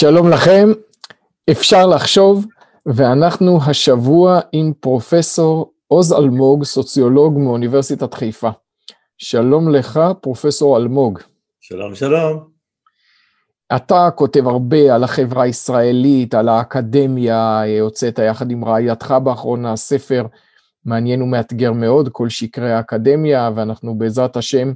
[0.00, 0.68] שלום לכם,
[1.50, 2.46] אפשר לחשוב,
[2.86, 8.50] ואנחנו השבוע עם פרופסור עוז אלמוג, סוציולוג מאוניברסיטת חיפה.
[9.18, 11.18] שלום לך, פרופסור אלמוג.
[11.60, 12.48] שלום, שלום.
[13.76, 20.26] אתה כותב הרבה על החברה הישראלית, על האקדמיה, הוצאת יחד עם רעייתך באחרונה ספר
[20.84, 24.72] מעניין ומאתגר מאוד, כל שקרי האקדמיה, ואנחנו בעזרת השם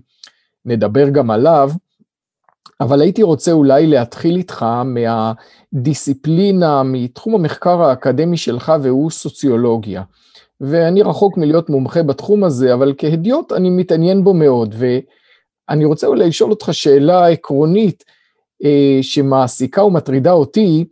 [0.65, 1.71] נדבר גם עליו.
[2.83, 4.67] אבל הייתי רוצה אולי להתחיל איתך
[5.73, 10.03] מהדיסציפלינה, מתחום המחקר האקדמי שלך, והוא סוציולוגיה.
[10.61, 16.29] ואני רחוק מלהיות מומחה בתחום הזה, אבל כהדיוט אני מתעניין בו מאוד, ואני רוצה אולי
[16.29, 18.05] לשאול אותך שאלה עקרונית
[18.65, 20.85] אה, שמעסיקה ומטרידה אותי,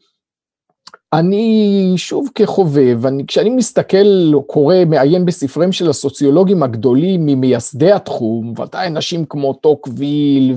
[1.13, 8.87] אני שוב כחובב, אני, כשאני מסתכל קורא, מעיין בספריהם של הסוציולוגים הגדולים ממייסדי התחום, ודאי
[8.87, 10.55] אנשים כמו טוקוויל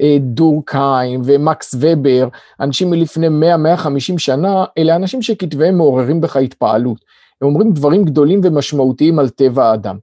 [0.00, 2.28] ודורקהיים ומקס ובר,
[2.60, 7.04] אנשים מלפני 100-150 שנה, אלה אנשים שכתביהם מעוררים בך התפעלות.
[7.42, 9.96] הם אומרים דברים גדולים ומשמעותיים על טבע האדם.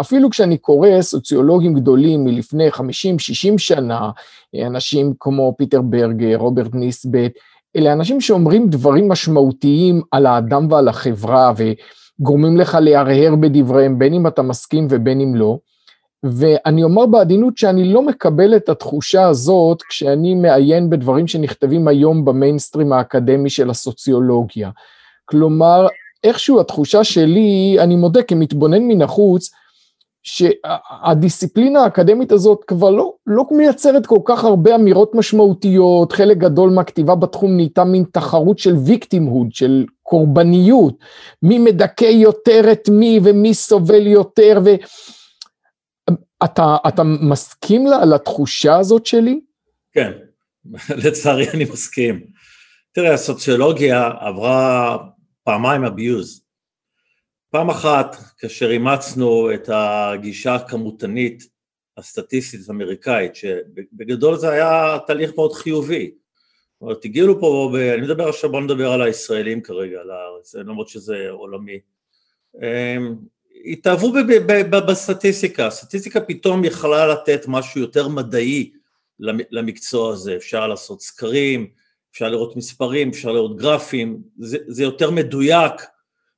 [0.00, 2.78] אפילו כשאני קורא סוציולוגים גדולים מלפני 50-60
[3.58, 4.10] שנה,
[4.66, 7.32] אנשים כמו פיטר ברגר, רוברט ניסבט,
[7.76, 14.26] אלה אנשים שאומרים דברים משמעותיים על האדם ועל החברה וגורמים לך להרהר בדבריהם, בין אם
[14.26, 15.58] אתה מסכים ובין אם לא.
[16.22, 22.92] ואני אומר בעדינות שאני לא מקבל את התחושה הזאת כשאני מעיין בדברים שנכתבים היום במיינסטרים
[22.92, 24.70] האקדמי של הסוציולוגיה.
[25.24, 25.86] כלומר,
[26.24, 29.50] איכשהו התחושה שלי, אני מודה כמתבונן מן החוץ,
[30.22, 37.14] שהדיסציפלינה האקדמית הזאת כבר לא, לא מייצרת כל כך הרבה אמירות משמעותיות, חלק גדול מהכתיבה
[37.14, 40.98] בתחום נהייתה מין תחרות של ויקטימהוד, של קורבניות,
[41.42, 44.60] מי מדכא יותר את מי ומי סובל יותר,
[46.42, 49.40] ואתה אתה מסכים לה, לתחושה הזאת שלי?
[49.92, 50.12] כן,
[51.04, 52.20] לצערי אני מסכים.
[52.92, 54.96] תראה, הסוציולוגיה עברה
[55.44, 56.49] פעמיים abuse.
[57.50, 61.48] פעם אחת, כאשר אימצנו את הגישה הכמותנית
[61.96, 66.10] הסטטיסטית האמריקאית, שבגדול זה היה תהליך מאוד חיובי.
[66.74, 70.54] זאת אומרת, הגיעו פה, ב, אני מדבר עכשיו, בוא נדבר על הישראלים כרגע, על הארץ,
[70.54, 71.78] למרות שזה עולמי.
[72.62, 73.16] אמ,
[73.64, 74.12] התאהבו
[74.88, 78.72] בסטטיסטיקה, הסטטיסטיקה פתאום יכלה לתת משהו יותר מדעי
[79.50, 81.70] למקצוע הזה, אפשר לעשות סקרים,
[82.12, 85.72] אפשר לראות מספרים, אפשר לראות גרפים, זה, זה יותר מדויק,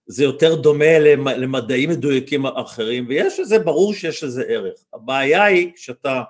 [0.07, 4.75] זה יותר דומה למדעים מדויקים אחרים, ויש לזה, ברור שיש לזה ערך.
[4.95, 6.23] הבעיה היא כשאתה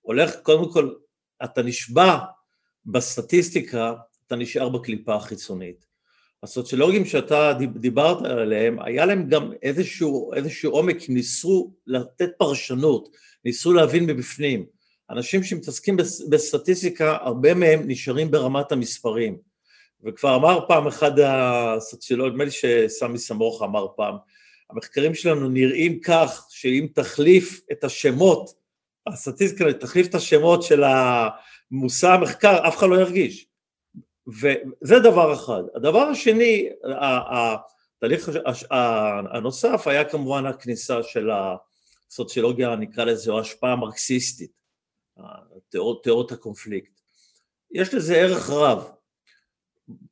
[0.00, 0.92] הולך, קודם כל,
[1.44, 2.18] אתה נשבע
[2.86, 3.94] בסטטיסטיקה,
[4.26, 5.86] אתה נשאר בקליפה החיצונית.
[6.42, 13.08] הסוציולוגים שאתה דיברת עליהם, היה להם גם איזשהו, איזשהו עומק, ניסו לתת פרשנות,
[13.44, 14.66] ניסו להבין מבפנים.
[15.10, 15.96] אנשים שמתעסקים
[16.30, 19.38] בסטטיסטיקה, הרבה מהם נשארים ברמת המספרים.
[20.04, 24.16] וכבר אמר פעם אחד הסוציולוג, נדמה לי שסמי סמוך אמר פעם,
[24.70, 28.54] המחקרים שלנו נראים כך שאם תחליף את השמות,
[29.06, 33.46] הסטטיסטיקה תחליף את השמות של המושא המחקר, אף אחד לא ירגיש.
[34.28, 35.62] וזה דבר אחד.
[35.74, 36.68] הדבר השני,
[37.96, 38.30] התהליך
[39.32, 41.30] הנוסף היה כמובן הכניסה של
[42.10, 44.52] הסוציולוגיה, נקרא לזה, או ההשפעה המרקסיסטית,
[45.68, 47.00] תיאוריות הקונפליקט.
[47.70, 48.90] יש לזה ערך רב.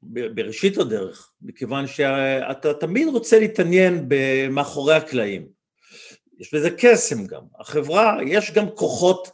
[0.02, 4.08] בראשית הדרך, מכיוון שאתה תמיד רוצה להתעניין
[4.50, 5.46] מאחורי הקלעים.
[6.38, 7.42] יש בזה קסם גם.
[7.60, 9.30] החברה, יש גם כוחות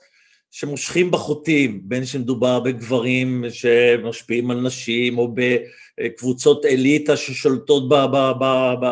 [0.51, 7.89] שמושכים בחוטים, בין שמדובר בגברים שמשפיעים על נשים, או בקבוצות אליטה ששולטות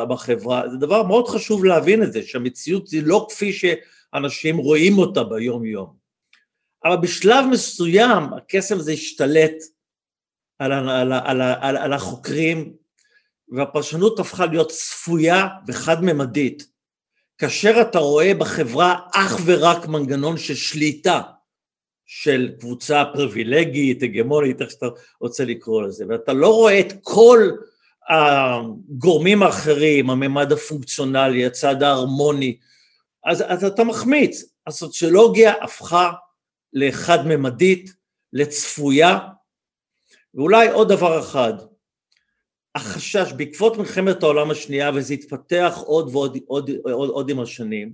[0.08, 0.62] בחברה.
[0.70, 6.00] זה דבר מאוד חשוב להבין את זה, שהמציאות היא לא כפי שאנשים רואים אותה ביום-יום.
[6.84, 9.54] אבל בשלב מסוים הקסם הזה השתלט
[10.60, 12.72] על, על, על, על, על החוקרים,
[13.52, 16.66] והפרשנות הפכה להיות צפויה וחד-ממדית.
[17.38, 21.20] כאשר אתה רואה בחברה אך ורק מנגנון של שליטה
[22.06, 24.86] של קבוצה פריבילגית, הגמונית, איך שאתה
[25.20, 27.50] רוצה לקרוא לזה, ואתה לא רואה את כל
[28.08, 32.56] הגורמים האחרים, הממד הפונקציונלי, הצד ההרמוני,
[33.24, 34.44] אז, אז אתה מחמיץ.
[34.66, 36.12] הסוציולוגיה הפכה
[36.72, 37.92] לחד-ממדית,
[38.32, 39.18] לצפויה,
[40.34, 41.52] ואולי עוד דבר אחד,
[42.74, 47.92] החשש, בעקבות מלחמת העולם השנייה, וזה התפתח עוד ועוד עוד, עוד, עוד עם השנים,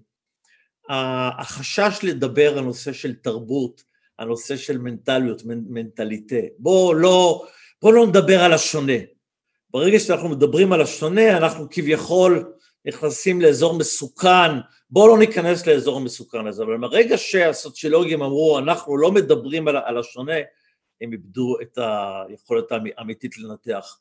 [1.39, 3.83] החשש לדבר על נושא של תרבות,
[4.19, 6.37] על נושא של מנטליות, מנטליטה.
[6.59, 7.47] בואו לא,
[7.83, 8.93] בוא לא נדבר על השונה.
[9.71, 12.53] ברגע שאנחנו מדברים על השונה, אנחנו כביכול
[12.85, 14.51] נכנסים לאזור מסוכן,
[14.91, 19.99] בואו לא ניכנס לאזור המסוכן הזה, אבל ברגע שהסוציולוגים אמרו, אנחנו לא מדברים על, על
[19.99, 20.37] השונה,
[21.01, 21.79] הם איבדו את
[22.29, 23.99] היכולת האמיתית לנתח.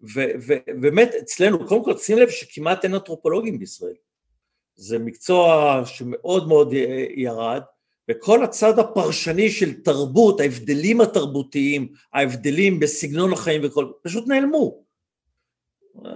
[0.00, 3.94] ובאמת אצלנו, קודם כל שים לב שכמעט אין אנתרופולוגים בישראל.
[4.76, 6.72] זה מקצוע שמאוד מאוד
[7.16, 7.62] ירד,
[8.10, 14.82] וכל הצד הפרשני של תרבות, ההבדלים התרבותיים, ההבדלים בסגנון החיים וכל, פשוט נעלמו.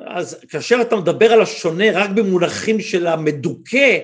[0.07, 3.99] אז כאשר אתה מדבר על השונה רק במונחים של המדוכא,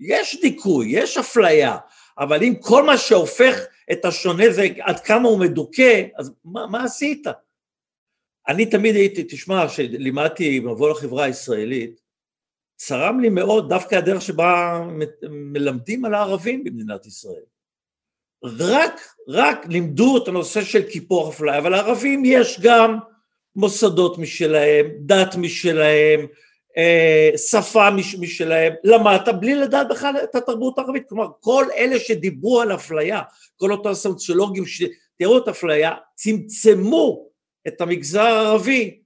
[0.00, 1.76] יש דיכוי, יש אפליה,
[2.18, 3.58] אבל אם כל מה שהופך
[3.92, 7.26] את השונה זה עד כמה הוא מדוכא, אז מה, מה עשית?
[8.48, 12.00] אני תמיד הייתי, תשמע, כשלימדתי מבוא לחברה הישראלית,
[12.76, 14.80] צרם לי מאוד דווקא הדרך שבה
[15.30, 17.42] מלמדים על הערבים במדינת ישראל.
[18.44, 22.98] רק, רק לימדו את הנושא של קיפוח אפליה, אבל לערבים יש גם
[23.56, 26.26] מוסדות משלהם, דת משלהם,
[26.76, 27.88] אה, שפה
[28.18, 33.22] משלהם, למדת בלי לדעת בכלל את התרבות הערבית, כלומר כל אלה שדיברו על אפליה,
[33.56, 37.28] כל אותם סוציולוגים שתראו את אפליה, צמצמו
[37.68, 39.02] את המגזר הערבי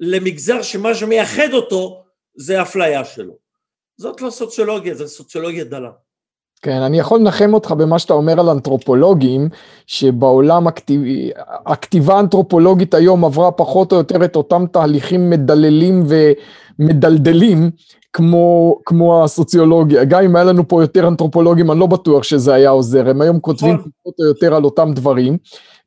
[0.00, 3.38] למגזר שמה שמייחד אותו זה אפליה שלו.
[3.96, 5.90] זאת לא סוציולוגיה, זה סוציולוגיה דלה.
[6.62, 9.48] כן, אני יכול לנחם אותך במה שאתה אומר על אנתרופולוגים,
[9.86, 11.00] שבעולם הכתיב...
[11.66, 16.06] הכתיבה האנתרופולוגית היום עברה פחות או יותר את אותם תהליכים מדללים
[16.78, 17.70] ומדלדלים,
[18.12, 20.04] כמו, כמו הסוציולוגיה.
[20.04, 23.40] גם אם היה לנו פה יותר אנתרופולוגים, אני לא בטוח שזה היה עוזר, הם היום
[23.40, 23.90] כותבים נכון.
[24.02, 25.36] פחות או יותר על אותם דברים,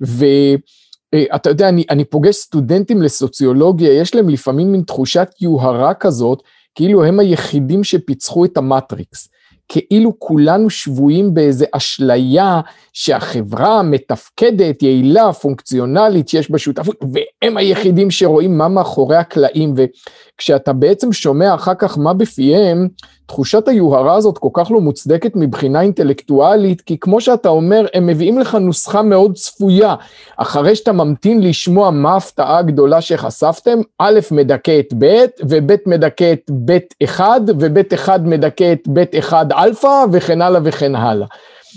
[0.01, 6.41] ואתה יודע, אני, אני פוגש סטודנטים לסוציולוגיה, יש להם לפעמים מין תחושת יוהרה כזאת,
[6.75, 9.29] כאילו הם היחידים שפיצחו את המטריקס.
[9.71, 12.62] כאילו כולנו שבויים באיזה אשליה
[12.94, 21.13] שהחברה מתפקדת, יעילה, פונקציונלית, שיש בה שותפות, והם היחידים שרואים מה מאחורי הקלעים, וכשאתה בעצם
[21.13, 22.88] שומע אחר כך מה בפיהם,
[23.31, 28.39] תחושת היוהרה הזאת כל כך לא מוצדקת מבחינה אינטלקטואלית, כי כמו שאתה אומר, הם מביאים
[28.39, 29.95] לך נוסחה מאוד צפויה.
[30.37, 36.51] אחרי שאתה ממתין לשמוע מה ההפתעה הגדולה שחשפתם, א' מדכא את ב', וב' מדכא את
[36.65, 41.27] ב' אחד, וב' אחד מדכא את ב' אחד אלפא, וכן הלאה וכן הלאה.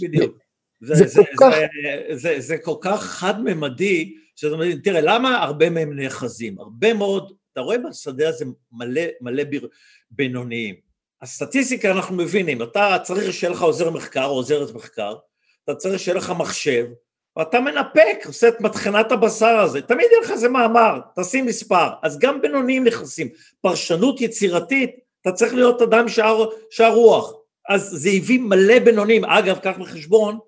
[0.02, 0.38] בדיוק.
[0.80, 1.54] זה, זה, זה, כל כך...
[2.10, 6.58] זה, זה, זה כל כך חד-ממדי, זאת אומרת, תראה, למה הרבה מהם נאחזים?
[6.58, 9.42] הרבה מאוד, אתה רואה בשדה הזה מלא, מלא
[10.10, 10.83] בינוניים.
[11.24, 15.14] הסטטיסטיקה אנחנו מבינים, אתה צריך שיהיה לך עוזר מחקר או עוזרת מחקר,
[15.64, 16.86] אתה צריך שיהיה לך מחשב,
[17.36, 22.18] ואתה מנפק, עושה את מטחנת הבשר הזה, תמיד יהיה לך איזה מאמר, תשים מספר, אז
[22.18, 23.28] גם בינוניים נכנסים.
[23.60, 24.90] פרשנות יצירתית,
[25.22, 27.32] אתה צריך להיות אדם שער, שער רוח,
[27.68, 30.38] אז זה הביא מלא בינוניים, אגב, קח בחשבון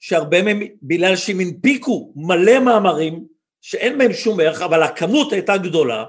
[0.00, 3.24] שהרבה מהם, בגלל שהם הנפיקו מלא מאמרים,
[3.60, 6.04] שאין בהם שום ערך, אבל הכמות הייתה גדולה,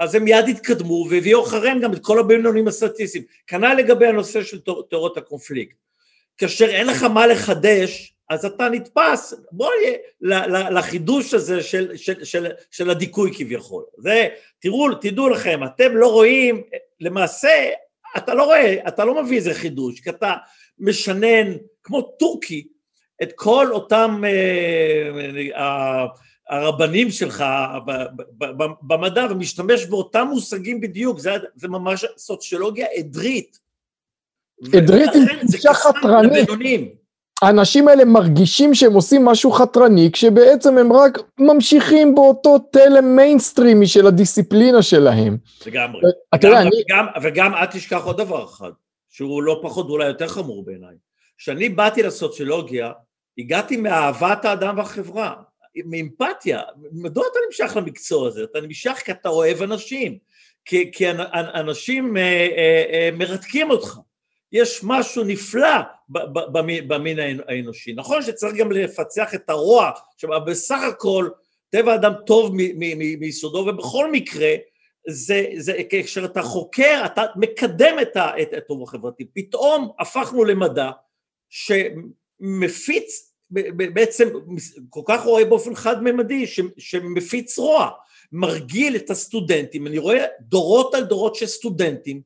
[0.00, 3.24] אז הם מיד התקדמו והביאו אחריהם גם את כל הבינונים הסטטיסטיים.
[3.46, 5.76] כנ"ל לגבי הנושא של תיאוריות הקונפליקט.
[6.38, 12.46] כאשר אין לך מה לחדש, אז אתה נתפס, בוא נהיה לחידוש הזה של, של, של,
[12.70, 13.84] של הדיכוי כביכול.
[13.98, 16.62] זה, תראו, תדעו לכם, אתם לא רואים,
[17.00, 17.70] למעשה,
[18.16, 20.34] אתה לא רואה, אתה לא מביא איזה חידוש, כי אתה
[20.78, 21.52] משנן,
[21.82, 22.68] כמו טורקי,
[23.22, 25.10] את כל אותם אה,
[25.56, 26.06] אה,
[26.50, 27.44] הרבנים שלך
[28.82, 33.58] במדע ומשתמש באותם מושגים בדיוק, זה, זה ממש סוציולוגיה עדרית.
[34.74, 36.48] עדרית עם תחושה חתרנית.
[37.42, 44.06] האנשים האלה מרגישים שהם עושים משהו חתרני, כשבעצם הם רק ממשיכים באותו תלם מיינסטרימי של
[44.06, 45.36] הדיסציפלינה שלהם.
[45.66, 46.00] לגמרי.
[46.34, 46.70] וגם, אני...
[46.86, 48.70] וגם, וגם אל תשכח עוד דבר אחד,
[49.10, 50.94] שהוא לא פחות ואולי יותר חמור בעיניי.
[51.38, 52.92] כשאני באתי לסוציולוגיה,
[53.38, 55.34] הגעתי מאהבת האדם והחברה.
[55.76, 56.60] מאמפתיה,
[56.92, 58.44] מדוע אתה נמשך למקצוע הזה?
[58.44, 60.18] אתה נמשך כי אתה אוהב אנשים,
[60.64, 61.10] כי, כי
[61.54, 63.98] אנשים אה, אה, אה, מרתקים אותך.
[64.52, 65.80] יש משהו נפלא
[66.86, 67.92] במין האנושי.
[67.92, 71.28] נכון שצריך גם לפצח את הרוע, שבסך הכל
[71.70, 72.54] טבע אדם טוב
[73.18, 74.54] מיסודו, ובכל מקרה,
[75.08, 77.96] זה, זה, כשאתה חוקר, אתה מקדם
[78.42, 79.24] את הטוב החברתי.
[79.34, 80.90] פתאום הפכנו למדע
[81.48, 83.29] שמפיץ
[83.94, 84.28] בעצם
[84.88, 86.46] כל כך רואה באופן חד-ממדי
[86.78, 87.90] שמפיץ רוע,
[88.32, 92.20] מרגיל את הסטודנטים, אני רואה דורות על דורות של סטודנטים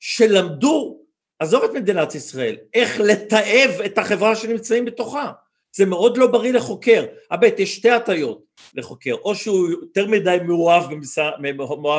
[0.00, 1.00] שלמדו,
[1.38, 5.32] עזוב את מדינת ישראל, איך לתעב את החברה שנמצאים בתוכה.
[5.72, 7.06] זה מאוד לא בריא לחוקר.
[7.30, 8.42] הבט, יש שתי הטיות
[8.74, 10.90] לחוקר, או שהוא יותר מדי מאוהב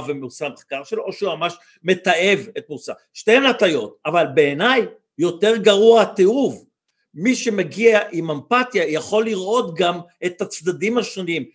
[0.07, 2.93] במושא המחקר שלו, או שהוא ממש מתעב את מושא.
[3.13, 4.85] שתיהן הטיות, אבל בעיניי
[5.17, 6.65] יותר גרוע התיעוב.
[7.13, 11.45] מי שמגיע עם אמפתיה יכול לראות גם את הצדדים השונים.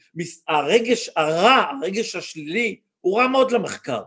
[0.48, 4.02] הרגש הרע, הרגש השלילי, הוא רע מאוד למחקר.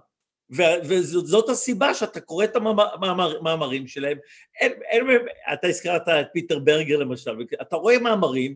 [0.83, 4.17] וזאת הסיבה שאתה קורא את המאמרים שלהם.
[4.59, 5.05] אין, אין,
[5.53, 8.55] אתה הזכרת את פיטר ברגר למשל, אתה רואה מאמרים,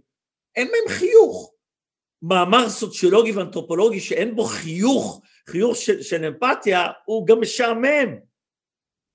[0.55, 1.53] אין מהם חיוך.
[2.21, 8.15] מאמר סוציולוגי ואנתרופולוגי שאין בו חיוך, חיוך של, של אמפתיה, הוא גם משעמם.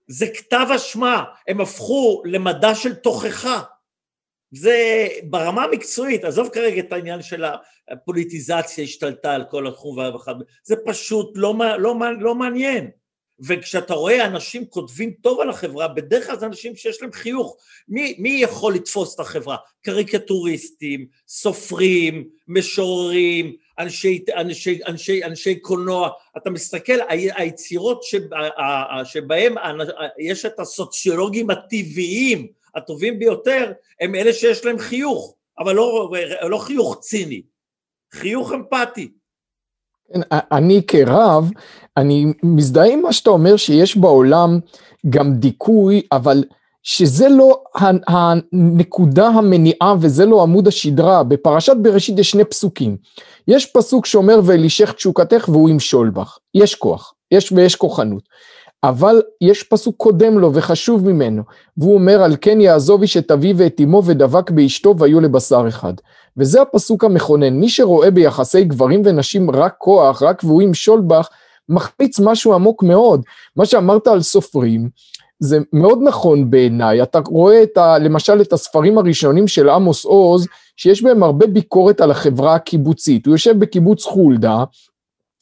[0.08, 3.62] זה כתב אשמה, הם הפכו למדע של תוכחה.
[4.50, 7.44] זה ברמה המקצועית, עזוב כרגע את העניין של
[7.90, 12.90] הפוליטיזציה השתלטה על כל התחום וכדומה, זה פשוט לא, לא, לא מעניין.
[13.40, 17.56] וכשאתה רואה אנשים כותבים טוב על החברה, בדרך כלל זה אנשים שיש להם חיוך.
[17.88, 19.56] מי, מי יכול לתפוס את החברה?
[19.82, 26.10] קריקטוריסטים, סופרים, משוררים, אנשי, אנשי, אנשי, אנשי קולנוע.
[26.36, 28.02] אתה מסתכל, היצירות
[29.04, 29.54] שבהם
[30.18, 36.10] יש את הסוציולוגים הטבעיים הטובים ביותר, הם אלה שיש להם חיוך, אבל לא,
[36.42, 37.42] לא חיוך ציני,
[38.12, 39.08] חיוך אמפתי.
[40.12, 41.50] כן, אני כרב,
[41.96, 44.58] אני מזדהה עם מה שאתה אומר שיש בעולם
[45.10, 46.44] גם דיכוי, אבל
[46.90, 47.62] שזה לא
[48.08, 51.22] הנקודה המניעה וזה לא עמוד השדרה.
[51.22, 52.96] בפרשת בראשית יש שני פסוקים.
[53.48, 56.38] יש פסוק שאומר ואלישך תשוקתך והוא ימשול בך.
[56.54, 58.22] יש כוח, יש ויש כוחנות.
[58.82, 61.42] אבל יש פסוק קודם לו וחשוב ממנו,
[61.76, 65.94] והוא אומר על כן יעזוב איש את אביו ואת אמו ודבק באשתו והיו לבשר אחד.
[66.36, 71.28] וזה הפסוק המכונן, מי שרואה ביחסי גברים ונשים רק כוח, רק והוא ימשול בך,
[71.68, 73.22] מחמיץ משהו עמוק מאוד.
[73.56, 74.88] מה שאמרת על סופרים,
[75.40, 80.46] זה מאוד נכון בעיניי, אתה רואה את ה, למשל את הספרים הראשונים של עמוס עוז,
[80.76, 84.64] שיש בהם הרבה ביקורת על החברה הקיבוצית, הוא יושב בקיבוץ חולדה,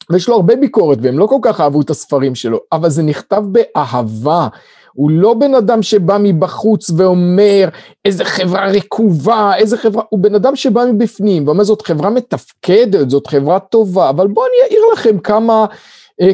[0.09, 3.43] ויש לו הרבה ביקורת, והם לא כל כך אהבו את הספרים שלו, אבל זה נכתב
[3.51, 4.47] באהבה.
[4.93, 7.69] הוא לא בן אדם שבא מבחוץ ואומר
[8.05, 13.27] איזה חברה רקובה, איזה חברה, הוא בן אדם שבא מבפנים ואומר זאת חברה מתפקדת, זאת
[13.27, 15.65] חברה טובה, אבל בואו אני אעיר לכם כמה,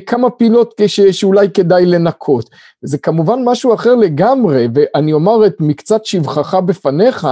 [0.06, 2.50] כמה פינות שאולי כדאי לנקות.
[2.82, 7.28] זה כמובן משהו אחר לגמרי, ואני אומר את מקצת שבחך בפניך,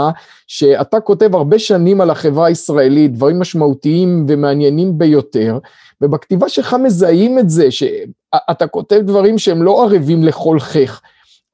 [0.48, 5.60] שאתה כותב הרבה שנים על החברה הישראלית, דברים משמעותיים ומעניינים ביותר,
[6.01, 11.01] ובכתיבה שלך מזהים את זה, שאתה כותב דברים שהם לא ערבים לכל חך,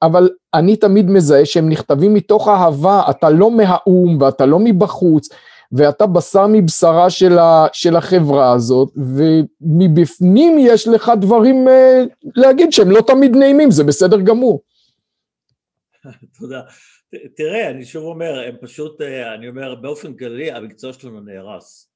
[0.02, 5.30] אבל אני תמיד מזהה שהם נכתבים מתוך אהבה, אתה לא מהאו"ם ואתה לא מבחוץ,
[5.72, 12.04] ואתה בשר מבשרה של, ה, של החברה הזאת, ומבפנים יש לך דברים אה,
[12.36, 14.64] להגיד שהם לא תמיד נעימים, זה בסדר גמור.
[16.40, 16.62] תודה.
[17.36, 21.92] תראה, אני שוב אומר, הם פשוט, אה, אני אומר, באופן כללי, המקצוע שלנו נהרס.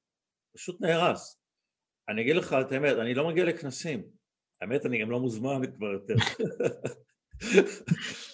[0.56, 1.38] פשוט נהרס.
[2.08, 4.02] אני אגיד לך את האמת, אני לא מגיע לכנסים.
[4.60, 6.14] האמת, אני גם לא מוזמן כבר יותר.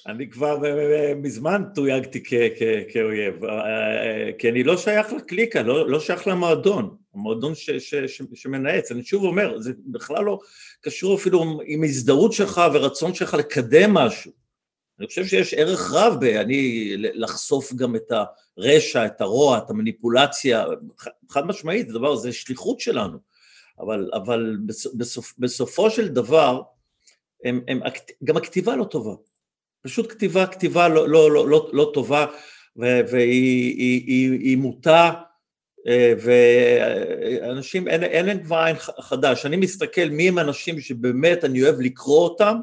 [0.06, 0.58] אני כבר
[1.16, 2.22] מזמן תויגתי
[2.92, 3.34] כאויב,
[4.38, 8.92] כי אני לא שייך לקליקה, לא, לא שייך למועדון, המועדון ש, ש, ש, שמנאץ.
[8.92, 10.38] אני שוב אומר, זה בכלל לא
[10.80, 14.32] קשור אפילו עם הזדהות שלך ורצון שלך לקדם משהו.
[14.98, 18.12] אני חושב שיש ערך רב באני לחשוף גם את
[18.56, 20.64] הרשע, את הרוע, את המניפולציה,
[21.30, 23.18] חד משמעית, זה דבר, זה שליחות שלנו.
[23.80, 24.56] אבל, אבל
[24.94, 26.62] בסופ, בסופו של דבר,
[27.44, 27.80] הם, הם,
[28.24, 29.14] גם הכתיבה לא טובה.
[29.82, 32.26] פשוט כתיבה, כתיבה לא, לא, לא, לא, לא טובה,
[32.76, 35.12] והיא היא, היא, היא מוטה,
[35.86, 39.46] אה, ואנשים, אין, אין להם כבר עין חדש.
[39.46, 42.60] אני מסתכל מי הם האנשים שבאמת אני אוהב לקרוא אותם,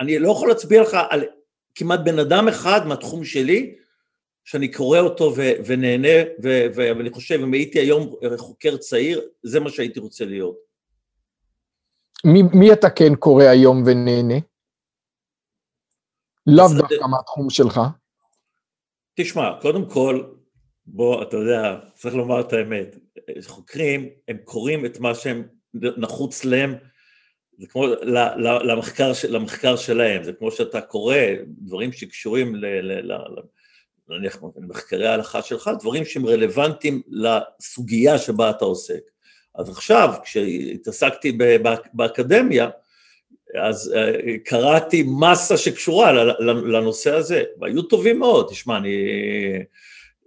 [0.00, 1.24] אני לא יכול להצביע לך על
[1.74, 3.74] כמעט בן אדם אחד מהתחום שלי,
[4.44, 9.60] שאני קורא אותו ו- ונהנה, ו- ו- ואני חושב, אם הייתי היום חוקר צעיר, זה
[9.60, 10.67] מה שהייתי רוצה להיות.
[12.24, 14.38] מי, מי אתה כן קורא היום ונהנה?
[16.46, 17.80] לאו דווקא מהתחום שלך.
[19.14, 20.24] תשמע, קודם כל,
[20.86, 22.96] בוא, אתה יודע, צריך לומר את האמת,
[23.46, 26.74] חוקרים, הם קוראים את מה שהם נחוץ להם,
[27.58, 27.86] זה כמו
[28.64, 31.16] למחקר, למחקר שלהם, זה כמו שאתה קורא
[31.48, 32.66] דברים שקשורים ל...
[32.66, 33.42] ל, ל
[34.08, 39.00] נניח מחקרי ההלכה שלך, דברים שהם רלוונטיים לסוגיה שבה אתה עוסק.
[39.58, 41.38] אז עכשיו, כשהתעסקתי
[41.92, 42.68] באקדמיה,
[43.62, 48.96] אז אה, קראתי מסה שקשורה לנושא הזה, והיו טובים מאוד, תשמע, אני...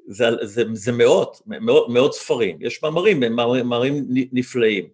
[0.07, 4.85] זה, זה, זה מאות, מאות, מאות ספרים, יש מאמרים, מאמרים נפלאים.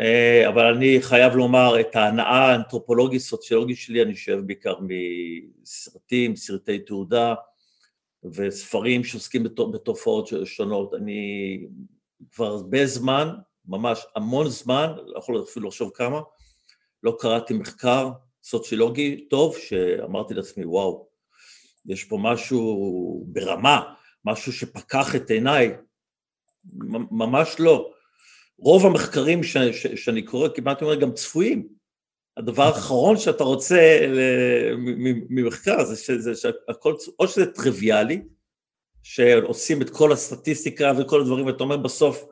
[0.00, 4.74] אה, אבל אני חייב לומר, את ההנאה האנתרופולוגית-סוציולוגית שלי אני שואב בעיקר
[5.62, 7.34] מסרטים, סרטי תעודה,
[8.24, 10.94] וספרים שעוסקים בתופעות שונות.
[10.94, 11.60] אני
[12.32, 13.28] כבר הרבה זמן,
[13.68, 16.20] ממש המון זמן, לא יכול אפילו לחשוב כמה,
[17.02, 18.10] לא קראתי מחקר
[18.44, 21.08] סוציולוגי טוב, שאמרתי לעצמי, וואו,
[21.86, 23.94] יש פה משהו ברמה,
[24.24, 25.74] משהו שפקח את עיניי,
[27.10, 27.90] ממש לא.
[28.58, 31.68] רוב המחקרים ש, ש, שאני קורא, כמעט אומר, גם צפויים.
[32.36, 34.00] הדבר האחרון שאתה רוצה
[35.28, 38.22] ממחקר זה שזה שהכל, או שזה טריוויאלי,
[39.08, 42.24] שעושים את כל הסטטיסטיקה וכל הדברים, ואתה אומר בסוף,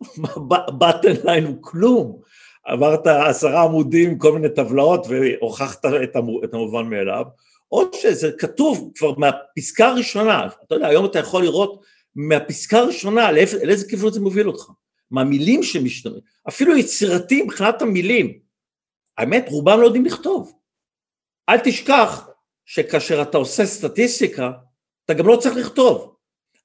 [0.78, 2.20] בטן ליין הוא כלום.
[2.64, 5.84] עברת עשרה עמודים, כל מיני טבלאות, והוכחת
[6.44, 7.24] את המובן מאליו,
[7.72, 11.82] או שזה כתוב כבר מהפסקה הראשונה, אתה יודע, היום אתה יכול לראות
[12.14, 14.70] מהפסקה הראשונה לאיזה כיוון זה מוביל אותך,
[15.10, 18.38] מהמילים שמשתמשים, אפילו יצירתי מבחינת המילים,
[19.18, 20.52] האמת רובם לא יודעים לכתוב.
[21.48, 22.28] אל תשכח
[22.64, 24.50] שכאשר אתה עושה סטטיסטיקה,
[25.06, 26.16] אתה גם לא צריך לכתוב.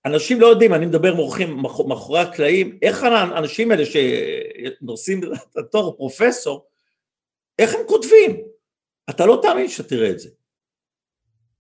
[0.05, 6.65] אנשים לא יודעים, אני מדבר מורחים מאחורי הקלעים, איך האנשים האלה שנושאים את התואר פרופסור,
[7.60, 8.38] איך הם כותבים?
[9.10, 10.29] אתה לא תאמין שתראה את זה.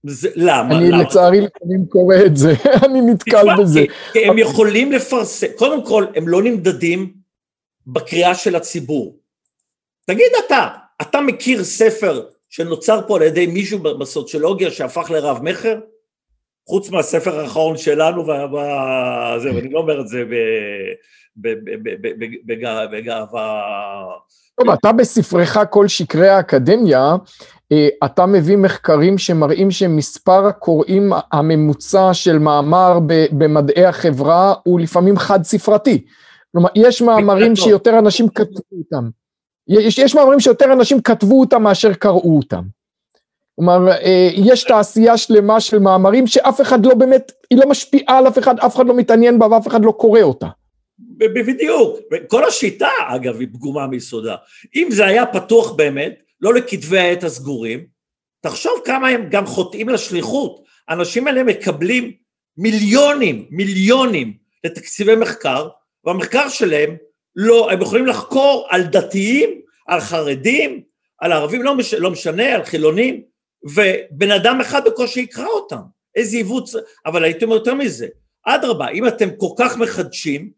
[0.03, 0.77] זה, למה?
[0.77, 1.03] אני למה?
[1.03, 2.53] לצערי לפעמים קורא את זה,
[2.85, 3.81] אני נתקל בזה.
[4.13, 7.13] כי הם יכולים לפרסם, קודם כל הם לא נמדדים
[7.87, 9.17] בקריאה של הציבור.
[10.05, 10.67] תגיד אתה,
[11.01, 15.79] אתה מכיר ספר שנוצר פה על ידי מישהו בסוציולוגיה שהפך לרב מכר?
[16.71, 20.23] חוץ מהספר האחרון שלנו, וזה, ואני לא אומר את זה
[22.91, 23.61] בגאווה...
[24.59, 27.15] טוב, אתה בספרך כל שקרי האקדמיה,
[27.71, 32.99] אה, אתה מביא מחקרים שמראים שמספר הקוראים הממוצע של מאמר
[33.31, 36.05] במדעי החברה הוא לפעמים חד ספרתי.
[36.51, 39.09] כלומר, יש מאמרים שיותר אנשים כתבו אותם.
[39.67, 42.61] יש, יש מאמרים שיותר אנשים כתבו אותם מאשר קראו אותם.
[43.61, 48.27] כלומר, אה, יש תעשייה שלמה של מאמרים שאף אחד לא באמת, היא לא משפיעה על
[48.27, 50.47] אף אחד, אף אחד לא מתעניין בה ואף אחד לא קורא אותה.
[51.17, 54.35] בדיוק, כל השיטה אגב היא פגומה מיסודה.
[54.75, 57.85] אם זה היה פתוח באמת, לא לכתבי העת הסגורים,
[58.41, 60.63] תחשוב כמה הם גם חוטאים לשליחות.
[60.87, 62.11] האנשים האלה מקבלים
[62.57, 65.67] מיליונים, מיליונים לתקציבי מחקר,
[66.05, 66.95] והמחקר שלהם
[67.35, 69.49] לא, הם יכולים לחקור על דתיים,
[69.87, 70.81] על חרדים,
[71.21, 73.30] על ערבים, לא, מש, לא משנה, על חילונים,
[73.63, 75.81] ובן אדם אחד בקושי יקרא אותם.
[76.15, 76.69] איזה עיוות,
[77.05, 78.07] אבל הייתי אומר יותר מזה,
[78.45, 80.51] אדרבה, אם אתם כל כך מחדשים,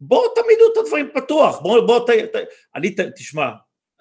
[0.00, 2.36] בואו תעמידו את הדברים פתוח, בואו, בוא, ת, ת,
[2.74, 3.50] אני, ת, תשמע,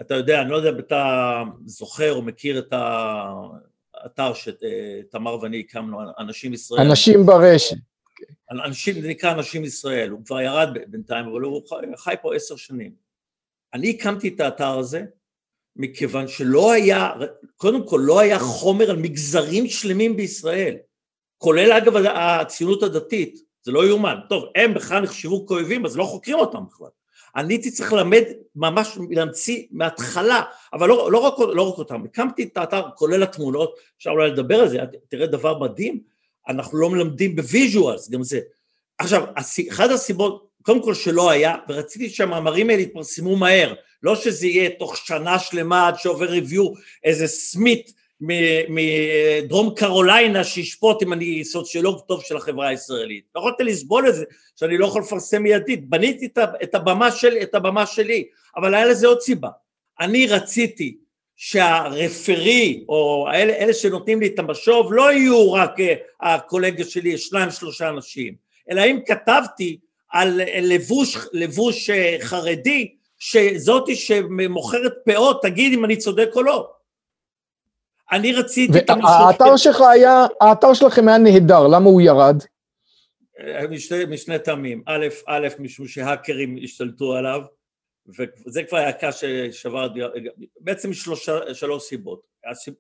[0.01, 5.99] אתה יודע, אני לא יודע אם אתה זוכר או מכיר את האתר שתמר ואני הקמנו,
[6.19, 6.81] אנשים ישראל.
[6.81, 7.77] אנשים ברשת.
[8.51, 11.62] אנשים, זה נקרא אנשים ישראל, הוא כבר ירד בינתיים, אבל הוא
[11.97, 12.91] חי פה עשר שנים.
[13.73, 15.05] אני הקמתי את האתר הזה,
[15.77, 17.11] מכיוון שלא היה,
[17.55, 20.75] קודם כל לא היה חומר על מגזרים שלמים בישראל,
[21.37, 24.15] כולל אגב הציונות הדתית, זה לא יאומן.
[24.29, 26.87] טוב, הם בכלל נחשבו כאויבים, אז לא חוקרים אותם בכלל.
[27.35, 28.23] אני הייתי צריך ללמד,
[28.55, 30.41] ממש להמציא מההתחלה,
[30.73, 34.59] אבל לא, לא, רק, לא רק אותם, הקמתי את האתר כולל התמונות, אפשר אולי לדבר
[34.59, 35.99] על זה, תראה דבר מדהים,
[36.49, 38.39] אנחנו לא מלמדים ב visuals, גם זה.
[38.97, 39.23] עכשיו,
[39.69, 44.97] אחת הסיבות, קודם כל שלא היה, ורציתי שהמאמרים האלה יתפרסמו מהר, לא שזה יהיה תוך
[44.97, 46.71] שנה שלמה עד שעובר ריוויו
[47.03, 47.93] איזה סמית
[48.69, 53.23] מדרום קרוליינה שישפוט אם אני סוציולוג טוב של החברה הישראלית.
[53.36, 55.89] לא יכולת לסבול את זה, שאני לא יכול לפרסם מיידית.
[55.89, 56.27] בניתי
[56.63, 58.23] את הבמה, של, את הבמה שלי,
[58.55, 59.49] אבל היה לזה עוד סיבה.
[59.99, 60.97] אני רציתי
[61.36, 67.51] שהרפרי, או אלה, אלה שנותנים לי את המשוב, לא יהיו רק אה, הקולגה שלי, שניים
[67.51, 68.36] שלושה אנשים,
[68.71, 69.77] אלא אם כתבתי
[70.10, 76.71] על לבוש, לבוש אה, חרדי, שזאתי שמוכרת פאות, תגיד אם אני צודק או לא.
[78.12, 79.10] אני רציתי את המשוב...
[79.10, 82.43] האתר שלך היה, האתר שלכם היה נהדר, למה הוא ירד?
[83.39, 87.41] אה, משני, משני טעמים, א', א', משום שהאקרים השתלטו עליו,
[88.47, 89.88] וזה כבר היה קש ששבר,
[90.60, 92.21] בעצם שלושה, שלוש סיבות.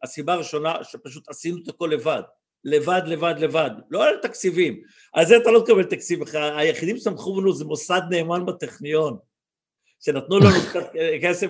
[0.03, 2.21] הסיבה הראשונה, שפשוט עשינו את הכל לבד.
[2.63, 3.69] לבד, לבד, לבד.
[3.89, 4.81] לא על תקציבים.
[5.13, 9.17] על זה אתה לא תקבל תקציב היחידים שתמכו בנו זה מוסד נאמן בטכניון.
[9.99, 11.47] שנתנו לנו קצת כסף,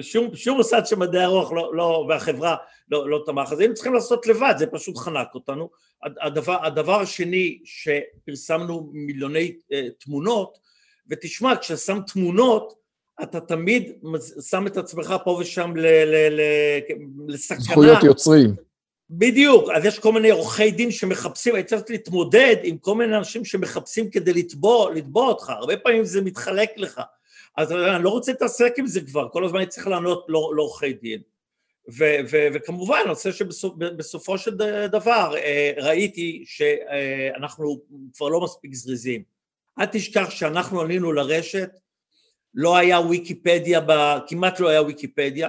[0.00, 2.56] שום, שום מוסד של מדעי הרוח לא, לא, והחברה
[2.90, 5.70] לא, לא תמך, אז היינו צריכים לעשות לבד, זה פשוט חנק אותנו.
[6.02, 10.58] הדבר, הדבר השני שפרסמנו מיליוני uh, תמונות,
[11.10, 12.78] ותשמע, כששם תמונות,
[13.22, 13.92] אתה תמיד
[14.50, 16.40] שם את עצמך פה ושם ל, ל, ל,
[17.28, 17.60] לסכנה.
[17.60, 18.54] זכויות יוצרים.
[19.10, 23.44] בדיוק, אז יש כל מיני עורכי דין שמחפשים, אני צריך להתמודד עם כל מיני אנשים
[23.44, 27.00] שמחפשים כדי לתבוע, לתבוע אותך, הרבה פעמים זה מתחלק לך.
[27.56, 31.20] אז אני לא רוצה להתעסק עם זה כבר, כל הזמן אני צריך לענות לעורכי דין.
[31.98, 37.80] ו- ו- וכמובן, רוצה שבסופו של דבר אה, ראיתי שאנחנו
[38.14, 39.22] כבר לא מספיק זריזים.
[39.80, 41.70] אל תשכח שאנחנו עלינו לרשת,
[42.54, 43.80] לא היה ויקיפדיה,
[44.26, 45.48] כמעט לא היה ויקיפדיה,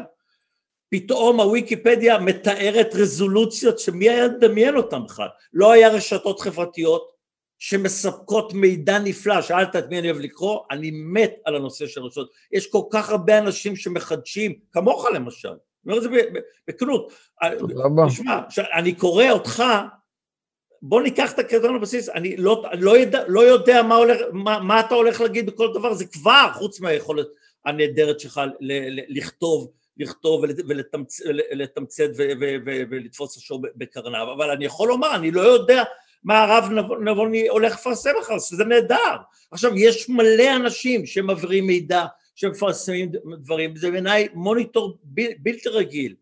[0.89, 7.11] פתאום הוויקיפדיה מתארת רזולוציות שמי היה לדמיין אותן בכלל, לא היה רשתות חברתיות,
[7.59, 12.31] שמספקות מידע נפלא, שאלת את מי אני אוהב לקרוא, אני מת על הנושא של רשתות,
[12.51, 16.09] יש כל כך הרבה אנשים שמחדשים, כמוך למשל, אני אומר את זה
[16.67, 17.13] בכנות,
[18.07, 18.41] תשמע,
[18.73, 19.63] אני קורא אותך,
[20.81, 24.79] בוא ניקח את הקריטריון הבסיס, אני לא, לא, יודע, לא יודע מה, הולך, מה, מה
[24.79, 27.27] אתה הולך להגיד בכל דבר, זה כבר, חוץ מהיכולת
[27.65, 30.43] הנהדרת שלך ל, ל, לכתוב, לכתוב
[31.51, 32.09] ולתמצת
[32.89, 35.83] ולתפוס השור בקרניו, אבל אני יכול לומר, אני לא יודע
[36.23, 36.69] מה הרב
[37.01, 39.15] נבוני הולך לפרסם אחר, שזה נהדר.
[39.51, 42.05] עכשיו, יש מלא אנשים שמעבירים מידע,
[42.35, 46.15] שמפרסמים דברים, זה בעיניי מוניטור ב, בלתי רגיל.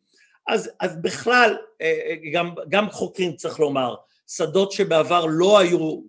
[0.47, 3.95] אז, אז בכלל, אה, גם, גם חוקרים צריך לומר,
[4.27, 6.01] שדות שבעבר לא היו,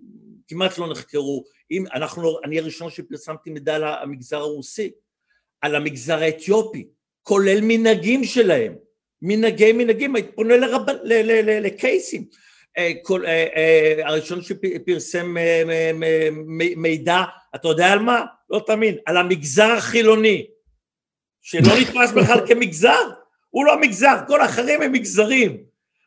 [0.49, 4.91] כמעט לא נחקרו, אם אנחנו, אני הראשון שפרסמתי מידע על המגזר הרוסי,
[5.61, 6.89] על המגזר האתיופי,
[7.23, 8.75] כולל מנהגים שלהם,
[9.23, 10.83] מנהגי מנהגים, הייתי פונה לרב,
[11.63, 12.48] לקייסים, אה,
[13.03, 15.37] כל, אה, הראשון שפרסם
[16.77, 17.23] מידע,
[17.55, 18.25] אתה יודע על מה?
[18.51, 20.47] לא תאמין, על המגזר החילוני,
[21.43, 23.11] שלא נתפס בכלל כמגזר,
[23.51, 25.63] הוא לא מגזר, כל האחרים הם מגזרים.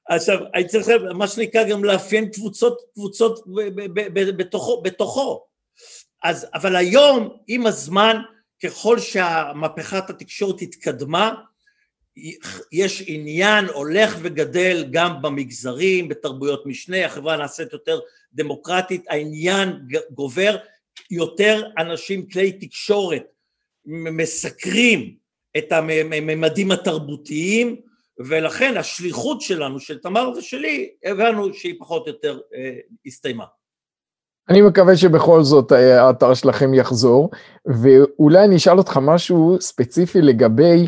[0.09, 3.39] עכשיו, אני צריך מה שנקרא גם לאפיין קבוצות, קבוצות
[4.13, 5.45] בתוכו, בתוכו.
[6.23, 8.17] אז, אבל היום, עם הזמן,
[8.63, 11.33] ככל שהמהפכת התקשורת התקדמה,
[12.71, 17.99] יש עניין הולך וגדל גם במגזרים, בתרבויות משנה, החברה נעשית יותר
[18.33, 19.73] דמוקרטית, העניין
[20.11, 20.55] גובר,
[21.11, 23.23] יותר אנשים, כלי תקשורת,
[23.85, 25.15] מסקרים
[25.57, 27.75] את הממדים התרבותיים,
[28.19, 33.45] ולכן השליחות שלנו, של תמר ושלי, הבנו שהיא פחות או יותר אה, הסתיימה.
[34.49, 37.29] אני מקווה שבכל זאת אה, האתר שלכם יחזור,
[37.65, 40.87] ואולי אני אשאל אותך משהו ספציפי לגבי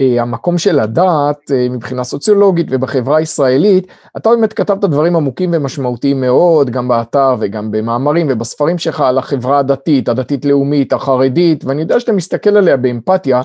[0.00, 3.86] המקום של הדת אה, מבחינה סוציולוגית ובחברה הישראלית,
[4.16, 9.58] אתה באמת כתבת דברים עמוקים ומשמעותיים מאוד, גם באתר וגם במאמרים ובספרים שלך על החברה
[9.58, 13.42] הדתית, הדתית-לאומית, החרדית, ואני יודע שאתה מסתכל עליה באמפתיה,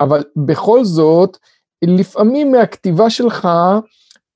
[0.00, 1.36] אבל בכל זאת,
[1.84, 3.48] לפעמים מהכתיבה שלך,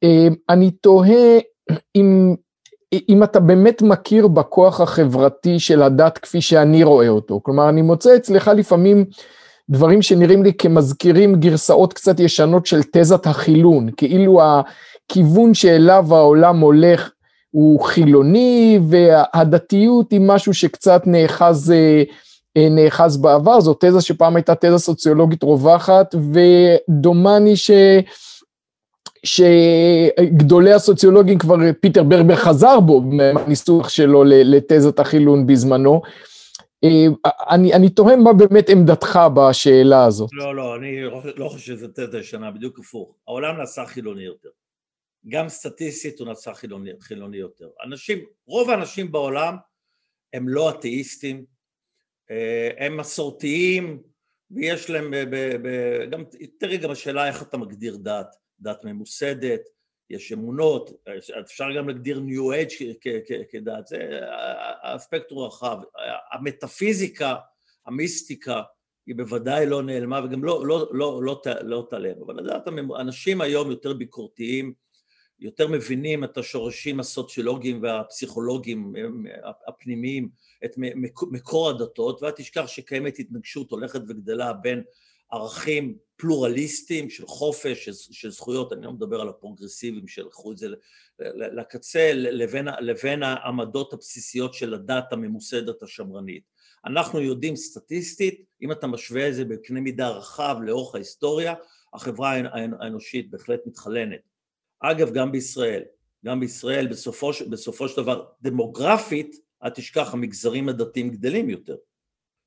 [0.05, 1.39] אה, אני תוהה
[1.97, 2.35] אם,
[3.09, 7.41] אם אתה באמת מכיר בכוח החברתי של הדת כפי שאני רואה אותו.
[7.43, 9.05] כלומר, אני מוצא אצלך לפעמים
[9.71, 17.11] דברים שנראים לי כמזכירים גרסאות קצת ישנות של תזת החילון, כאילו הכיוון שאליו העולם הולך
[17.51, 22.03] הוא חילוני, והדתיות היא משהו שקצת נאחז אה,
[22.57, 27.71] אה, נאחז בעבר, זו תזה שפעם הייתה תזה סוציולוגית רווחת, ודומני ש...
[29.25, 36.01] שגדולי הסוציולוגים כבר, פיטר ברבר חזר בו מהניסוח שלו לתזת החילון בזמנו.
[36.85, 37.07] אה,
[37.55, 40.31] אני, אני תוהה מה באמת עמדתך בשאלה הזאת.
[40.33, 41.03] לא, לא, אני
[41.37, 43.17] לא חושב שזו תזה ישנה, בדיוק הפוך.
[43.27, 44.49] העולם נעשה חילוני יותר.
[45.29, 47.69] גם סטטיסטית הוא נעשה חילוני, חילוני יותר.
[47.85, 49.57] אנשים, רוב האנשים בעולם
[50.33, 51.45] הם לא אתאיסטים,
[52.31, 54.03] אה, הם מסורתיים
[54.51, 56.25] ויש להם, ב, ב, ב, גם,
[56.59, 59.61] תראי גם השאלה איך אתה מגדיר דת, דת ממוסדת,
[60.11, 60.91] יש אמונות,
[61.41, 62.69] אפשר גם להגדיר ניו אייג'
[63.51, 64.21] כדת, זה
[64.83, 65.79] הספקטרום רחב,
[66.33, 67.35] המטאפיזיקה,
[67.87, 68.63] המיסטיקה,
[69.07, 72.69] היא בוודאי לא נעלמה וגם לא, לא, לא, לא, לא תעלם, אבל לדעת,
[73.01, 74.73] אנשים היום יותר ביקורתיים,
[75.41, 78.93] יותר מבינים את השורשים הסוציולוגיים והפסיכולוגיים
[79.69, 80.29] הפנימיים,
[80.65, 80.71] את
[81.31, 84.83] מקור הדתות, ואל תשכח שקיימת התנגשות הולכת וגדלה בין
[85.31, 90.69] ערכים פלורליסטיים של חופש, של זכויות, אני לא מדבר על הפרוגרסיביים שלקחו את זה
[91.35, 96.43] לקצה, לבין, לבין העמדות הבסיסיות של הדת הממוסדת השמרנית.
[96.85, 101.55] אנחנו יודעים סטטיסטית, אם אתה משווה את זה בקנה מידה רחב לאורך ההיסטוריה,
[101.95, 104.21] החברה האנושית בהחלט מתחלנת.
[104.81, 105.83] אגב, גם בישראל,
[106.25, 111.77] גם בישראל בסופו, בסופו של דבר דמוגרפית, אל תשכח, המגזרים הדתיים גדלים יותר.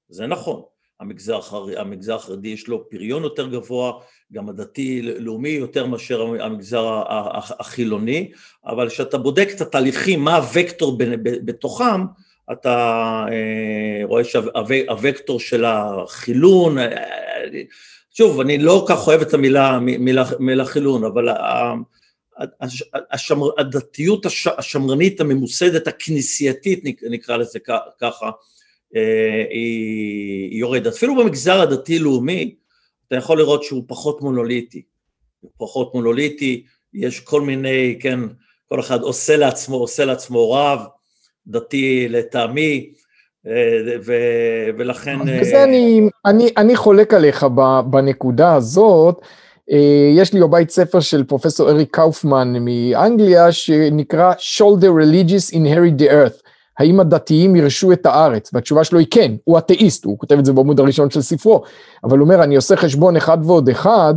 [0.10, 0.64] זה נכון.
[1.00, 3.94] המגזר, החרדי, המגזר החרדי יש לו פריון יותר גבוה,
[4.34, 7.04] גם הדתי-לאומי יותר מאשר המגזר
[7.60, 8.32] החילוני,
[8.66, 12.02] אבל כשאתה בודק את התהליכים, מה הוקטור בתוכם,
[12.52, 12.76] אתה
[13.32, 17.46] אה, רואה שהווקטור של החילון, אה,
[18.14, 21.30] שוב, אני לא כל כך אוהב את המילה מילה, מילה חילון, אבל
[23.12, 24.26] השמר, הדתיות
[24.58, 27.60] השמרנית הממוסדת, הכנסייתית נקרא לזה
[28.02, 28.32] ככה, אה,
[29.50, 30.88] היא יורדת.
[30.88, 32.56] אפילו במגזר הדתי-לאומי
[33.10, 34.82] אתה יכול לראות שהוא פחות מונוליטי,
[35.58, 38.20] פחות מונוליטי, יש כל מיני, כן,
[38.70, 40.80] כל אחד עושה לעצמו, עושה לעצמו רב,
[41.48, 42.94] דתי לטעמי,
[43.48, 43.52] אה,
[44.06, 44.14] ו,
[44.78, 45.40] ולכן...
[45.42, 47.46] בזה אה, אני, אני, אני חולק עליך
[47.90, 49.22] בנקודה הזאת.
[50.16, 56.49] יש לי בבית ספר של פרופסור אריק קאופמן מאנגליה, שנקרא Shoulder Religious Inherit the Earth.
[56.80, 58.50] האם הדתיים ירשו את הארץ?
[58.54, 61.64] והתשובה שלו היא כן, הוא אתאיסט, הוא כותב את זה בעמוד הראשון של ספרו,
[62.04, 64.14] אבל הוא אומר, אני עושה חשבון אחד ועוד אחד,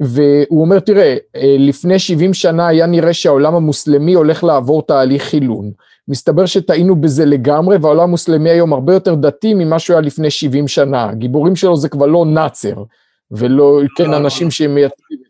[0.00, 5.72] והוא אומר, תראה, אה, לפני 70 שנה היה נראה שהעולם המוסלמי הולך לעבור תהליך חילון.
[6.08, 10.68] מסתבר שטעינו בזה לגמרי, והעולם המוסלמי היום הרבה יותר דתי ממה שהוא היה לפני 70
[10.68, 11.10] שנה.
[11.10, 12.84] הגיבורים שלו זה כבר לא נאצר,
[13.30, 14.76] ולא, כן, לא, אנשים שהם.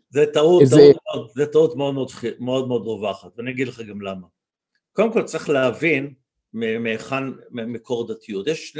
[0.09, 0.75] זה טעות, איזה...
[0.75, 2.09] טעות, זה טעות מאוד מאוד,
[2.39, 4.27] מאוד מאוד רווחת, ואני אגיד לך גם למה.
[4.93, 6.13] קודם כל צריך להבין
[6.53, 8.47] מהיכן מקור דתיות.
[8.47, 8.77] יש,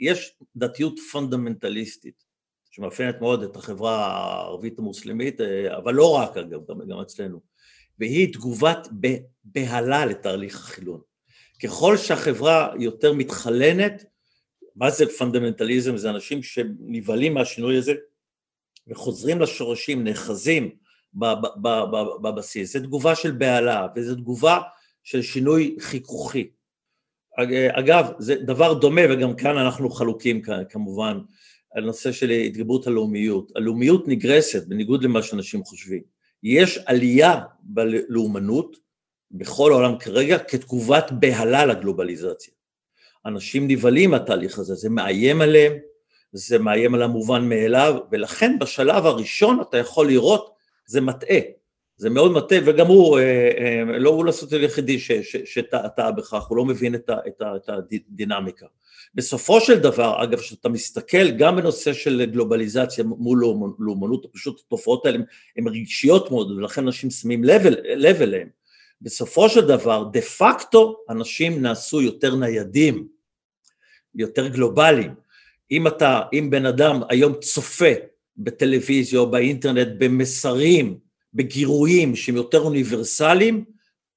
[0.00, 2.24] יש דתיות פונדמנטליסטית,
[2.70, 5.40] שמאפיינת מאוד את החברה הערבית המוסלמית,
[5.76, 7.40] אבל לא רק אגב, גם, גם אצלנו,
[7.98, 8.88] והיא תגובת
[9.44, 11.00] בהלה לתהליך החילון.
[11.62, 14.04] ככל שהחברה יותר מתחלנת,
[14.76, 15.96] מה זה פונדמנטליזם?
[15.96, 17.94] זה אנשים שנבהלים מהשינוי הזה
[18.88, 20.76] וחוזרים לשורשים, נאחזים
[22.22, 22.72] בבסיס.
[22.72, 24.60] זו תגובה של בהלה וזו תגובה
[25.02, 26.50] של שינוי חיכוכי.
[27.72, 31.18] אגב, זה דבר דומה, וגם כאן אנחנו חלוקים כמובן,
[31.74, 33.52] על נושא של התגברות הלאומיות.
[33.56, 36.02] הלאומיות נגרסת, בניגוד למה שאנשים חושבים.
[36.42, 38.76] יש עלייה בלאומנות
[39.30, 42.54] בכל העולם כרגע כתגובת בהלה לגלובליזציה.
[43.26, 45.72] אנשים נבהלים מהתהליך הזה, זה מאיים עליהם,
[46.32, 50.54] זה מאיים על המובן מאליו, ולכן בשלב הראשון אתה יכול לראות,
[50.86, 51.38] זה מטעה.
[51.96, 54.98] זה מאוד מטעה, וגם הוא, אה, אה, לא הוא לעשות היחידי
[55.44, 58.66] שטעה בכך, הוא לא מבין את, ה, את, ה, את הדינמיקה.
[59.14, 63.44] בסופו של דבר, אגב, כשאתה מסתכל גם בנושא של גלובליזציה מול
[63.78, 65.18] לאומנות, פשוט התופעות האלה
[65.56, 67.62] הן רגשיות מאוד, ולכן אנשים שמים לב,
[67.96, 68.48] לב אליהן.
[69.02, 73.08] בסופו של דבר, דה פקטו, אנשים נעשו יותר ניידים,
[74.14, 75.14] יותר גלובליים.
[75.70, 77.92] אם אתה, אם בן אדם היום צופה
[78.36, 80.98] בטלוויזיה או באינטרנט במסרים,
[81.34, 83.64] בגירויים שהם יותר אוניברסליים,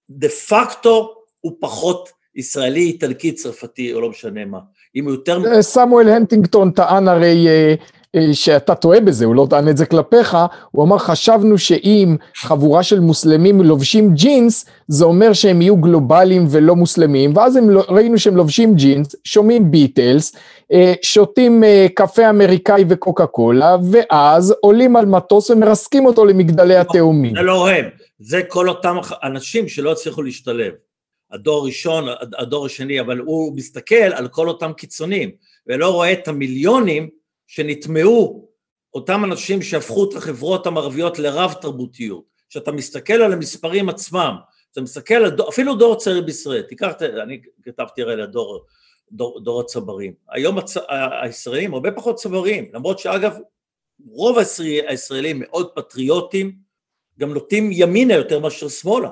[0.09, 4.59] דה פקטו הוא פחות ישראלי, איטלקי, צרפתי או לא משנה מה.
[4.95, 5.39] אם הוא יותר...
[5.45, 7.75] אה, סמואל הנטינגטון טען הרי אה,
[8.33, 10.37] שאתה טועה בזה, הוא לא טען את זה כלפיך,
[10.71, 16.75] הוא אמר חשבנו שאם חבורה של מוסלמים לובשים ג'ינס, זה אומר שהם יהיו גלובליים ולא
[16.75, 20.35] מוסלמים, ואז הם, לא, ראינו שהם לובשים ג'ינס, שומעים ביטלס,
[21.01, 27.35] שותים קפה אמריקאי וקוקה קולה, ואז עולים על מטוס ומרסקים אותו למגדלי לא, התאומים.
[27.35, 27.85] זה לא הם,
[28.19, 30.73] זה כל אותם אנשים שלא הצליחו להשתלב.
[31.31, 32.05] הדור הראשון,
[32.37, 35.31] הדור השני, אבל הוא מסתכל על כל אותם קיצונים,
[35.67, 37.09] ולא רואה את המיליונים
[37.47, 38.47] שנטמעו,
[38.93, 42.23] אותם אנשים שהפכו את החברות המערביות לרב תרבותיות.
[42.49, 44.35] כשאתה מסתכל על המספרים עצמם,
[44.71, 46.91] אתה מסתכל על דור, אפילו דור צעיר בישראל, תיקח,
[47.23, 48.65] אני כתבתי הרי לדור
[49.11, 50.13] דור, דור הצברים.
[50.29, 50.77] היום הצ,
[51.21, 53.37] הישראלים הרבה פחות צברים, למרות שאגב,
[54.09, 54.37] רוב
[54.87, 56.55] הישראלים מאוד פטריוטים,
[57.19, 59.09] גם נוטים ימינה יותר מאשר שמאלה.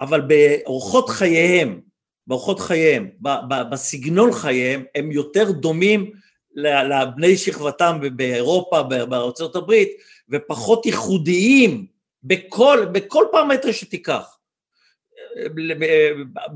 [0.00, 1.80] אבל באורחות חייהם,
[2.26, 3.10] באורחות חייהם,
[3.70, 6.12] בסגנון חייהם, הם יותר דומים
[6.62, 9.88] לבני שכבתם באירופה, בארצות הברית,
[10.30, 11.86] ופחות ייחודיים
[12.22, 14.36] בכל, בכל פרמטר שתיקח,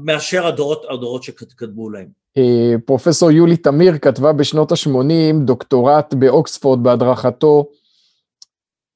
[0.05, 2.09] מאשר הדורות, הדורות שקדמו להם.
[2.38, 7.69] אה, פרופסור יולי תמיר כתבה בשנות ה-80 דוקטורט באוקספורד בהדרכתו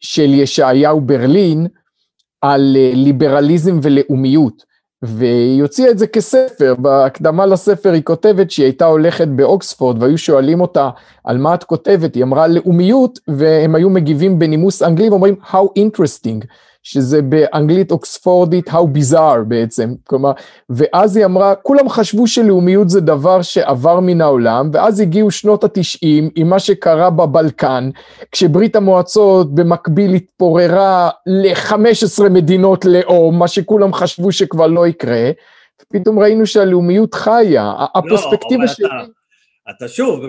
[0.01, 1.67] של ישעיהו ברלין,
[2.41, 4.65] על אה, ליברליזם ולאומיות,
[5.03, 10.61] והיא הוציאה את זה כספר, בהקדמה לספר היא כותבת שהיא הייתה הולכת באוקספורד והיו שואלים
[10.61, 10.91] אותה
[11.25, 16.47] על מה את כותבת, היא אמרה לאומיות והם היו מגיבים בנימוס אנגלי ואומרים How interesting,
[16.89, 20.33] שזה באנגלית אוקספורדית How bizarre בעצם, כלומר,
[20.71, 26.31] ואז היא אמרה, כולם חשבו שלאומיות זה דבר שעבר מן העולם, ואז הגיעו שנות התשעים
[26.37, 27.91] עם מה שקרה בבלקן,
[28.33, 35.31] כשברית המועצות במקביל התפוררה ל-15 מדינות לאום, מה שכולם חשבו שכבר לא יקרה,
[35.83, 38.87] ופתאום ראינו שהלאומיות חיה, הפרספקטיבה לא, שלי...
[38.87, 40.21] אתה, אתה שוב,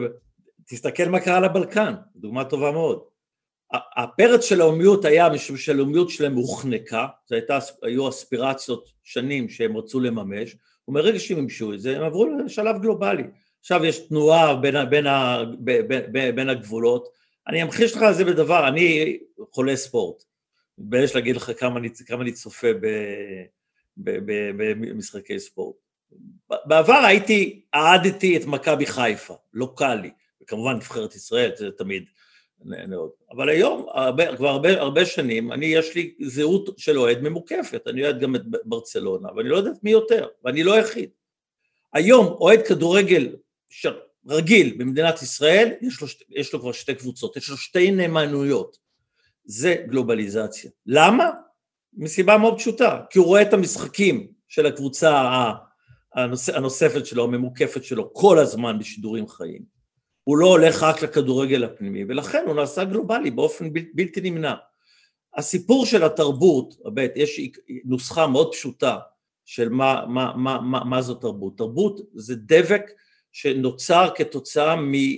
[0.69, 3.16] תסתכל מה קרה לבלקן, דוגמה טובה מאוד.
[3.71, 9.99] הפרץ של הלאומיות היה משום שהלאומיות שלהם הוחנקה, זה הייתה, היו אספירציות שנים שהם רצו
[9.99, 10.55] לממש,
[10.87, 13.23] ומרגע שהם מימשו את זה הם עברו לשלב גלובלי.
[13.59, 15.05] עכשיו יש תנועה בין, בין,
[16.11, 17.07] בין, בין הגבולות,
[17.47, 19.17] אני אמחיש לך על זה בדבר, אני
[19.51, 20.23] חולה ספורט,
[20.77, 22.67] מתבייש להגיד לך כמה אני, כמה אני צופה
[23.97, 25.75] במשחקי ספורט.
[26.65, 30.11] בעבר הייתי, אהדתי את מכבי חיפה, לוקאלי,
[30.43, 32.03] וכמובן נבחרת ישראל, זה תמיד
[32.65, 33.09] מאוד.
[33.31, 38.03] אבל היום, הרבה, כבר הרבה, הרבה שנים, אני, יש לי זהות של אוהד ממוקפת, אני
[38.03, 41.09] אוהד גם את ברצלונה, ואני לא יודעת מי יותר, ואני לא היחיד.
[41.93, 43.35] היום אוהד כדורגל
[43.69, 43.87] ש...
[44.27, 48.77] רגיל במדינת ישראל, יש לו, יש לו כבר שתי קבוצות, יש לו שתי נאמנויות.
[49.45, 50.71] זה גלובליזציה.
[50.85, 51.29] למה?
[51.93, 55.51] מסיבה מאוד פשוטה, כי הוא רואה את המשחקים של הקבוצה
[56.53, 59.76] הנוספת שלו, הממוקפת שלו, כל הזמן בשידורים חיים.
[60.27, 64.53] הוא לא הולך רק לכדורגל הפנימי, ולכן הוא נעשה גלובלי באופן בל, בלתי נמנע.
[65.35, 67.39] הסיפור של התרבות, הבית, יש
[67.85, 68.97] נוסחה מאוד פשוטה
[69.45, 71.57] של מה, מה, מה, מה, מה זו תרבות.
[71.57, 72.91] תרבות זה דבק
[73.31, 74.75] שנוצר כתוצאה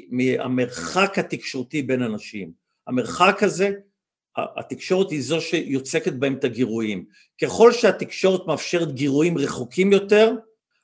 [0.09, 2.51] מהמרחק התקשורתי בין אנשים.
[2.87, 3.71] המרחק הזה,
[4.37, 7.05] התקשורת היא זו שיוצקת בהם את הגירויים.
[7.41, 10.33] ככל שהתקשורת מאפשרת גירויים רחוקים יותר,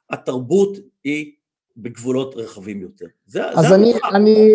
[0.10, 1.32] התרבות היא
[1.78, 3.06] בגבולות רחבים יותר.
[3.26, 4.50] זה, אז זה אני, אני,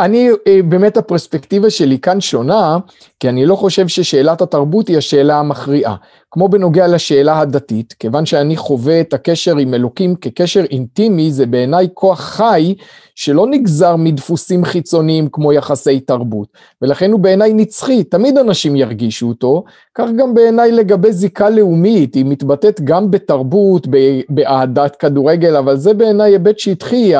[0.00, 2.78] אני, אה, באמת הפרספקטיבה שלי כאן שונה,
[3.20, 5.96] כי אני לא חושב ששאלת התרבות היא השאלה המכריעה.
[6.30, 11.88] כמו בנוגע לשאלה הדתית, כיוון שאני חווה את הקשר עם אלוקים כקשר אינטימי, זה בעיניי
[11.94, 12.74] כוח חי
[13.14, 16.48] שלא נגזר מדפוסים חיצוניים כמו יחסי תרבות,
[16.82, 22.24] ולכן הוא בעיניי נצחי, תמיד אנשים ירגישו אותו, כך גם בעיניי לגבי זיקה לאומית, היא
[22.24, 23.86] מתבטאת גם בתרבות,
[24.28, 27.12] באהדת כדורגל, אבל זה בעיניי היבט שטחי,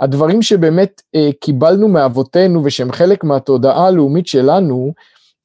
[0.00, 4.92] הדברים שבאמת אה, קיבלנו מאבותינו ושהם חלק מהתודעה הלאומית שלנו,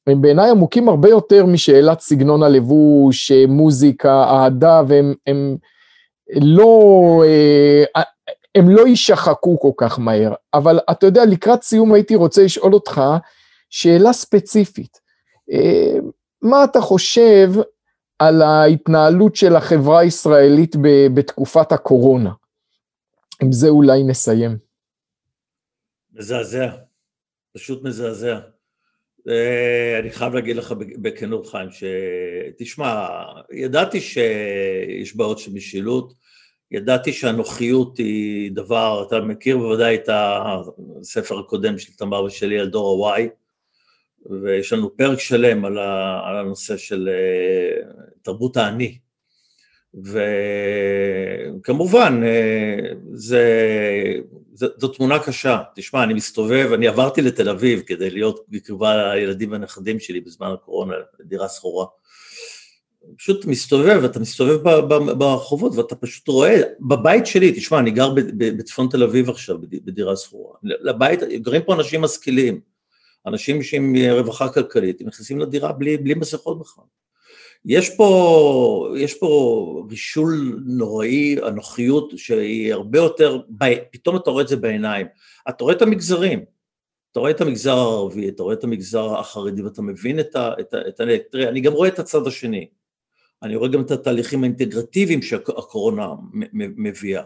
[0.06, 5.56] הם בעיניי עמוקים הרבה יותר משאלת סגנון הלבוש, אה, מוזיקה, אהדה, והם הם
[6.34, 8.02] לא, אה,
[8.54, 10.34] הם לא יישחקו כל כך מהר.
[10.54, 13.02] אבל אתה יודע, לקראת סיום הייתי רוצה לשאול אותך
[13.70, 14.98] שאלה ספציפית.
[15.52, 15.98] אה,
[16.42, 17.52] מה אתה חושב
[18.18, 20.76] על ההתנהלות של החברה הישראלית
[21.14, 22.30] בתקופת הקורונה?
[23.42, 24.58] עם זה אולי נסיים.
[26.12, 26.76] מזעזע,
[27.54, 28.38] פשוט מזעזע.
[29.28, 33.06] אה, אני חייב להגיד לך בכנות חיים, שתשמע,
[33.52, 36.12] ידעתי שיש בעיות של משילות,
[36.70, 43.08] ידעתי שהנוחיות היא דבר, אתה מכיר בוודאי את הספר הקודם של תמר ושלי על דור
[43.08, 43.20] ה-Y,
[44.30, 47.90] ויש לנו פרק שלם על הנושא של אה,
[48.22, 48.98] תרבות האני,
[51.56, 53.44] וכמובן, אה, זה,
[54.54, 55.62] זו, זו תמונה קשה.
[55.74, 60.94] תשמע, אני מסתובב, אני עברתי לתל אביב כדי להיות בקרבה לילדים והנכדים שלי בזמן הקורונה,
[61.20, 61.86] דירה שכורה.
[63.16, 64.62] פשוט מסתובב, אתה מסתובב
[65.18, 70.54] ברחובות ואתה פשוט רואה, בבית שלי, תשמע, אני גר בצפון תל אביב עכשיו, בדירה שכורה.
[70.62, 72.60] לבית, גרים פה אנשים משכילים,
[73.26, 76.84] אנשים שעם רווחה כלכלית, הם נכנסים לדירה בלי, בלי מסכות בכלל.
[77.66, 83.40] יש פה, יש פה רישול נוראי, אנוכיות שהיא הרבה יותר,
[83.90, 85.06] פתאום אתה רואה את זה בעיניים.
[85.48, 86.44] אתה רואה את המגזרים,
[87.12, 90.50] אתה רואה את המגזר הערבי, אתה רואה את המגזר החרדי ואתה מבין את ה...
[90.60, 92.68] את ה, את ה תראה, אני גם רואה את הצד השני.
[93.42, 96.08] אני רואה גם את התהליכים האינטגרטיביים שהקורונה
[96.52, 97.22] מביאה.